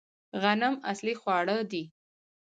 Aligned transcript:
غنم 0.41 0.75
اصلي 0.91 1.13
خواړه 1.21 1.57
دي 1.71 1.83